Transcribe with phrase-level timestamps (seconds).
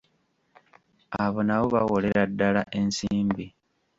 [1.23, 3.45] Abo nabo bawolera ddala ensimbi.